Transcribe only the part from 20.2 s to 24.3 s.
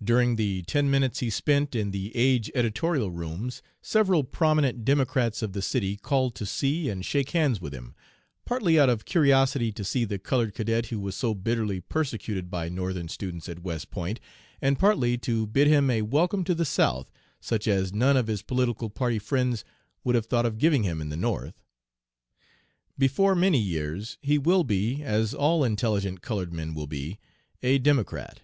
thought of giving him in the North. Before many years